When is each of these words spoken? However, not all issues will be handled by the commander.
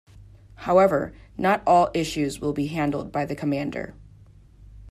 However, 0.55 1.13
not 1.37 1.61
all 1.67 1.91
issues 1.93 2.41
will 2.41 2.53
be 2.53 2.65
handled 2.65 3.11
by 3.11 3.23
the 3.23 3.35
commander. 3.35 3.93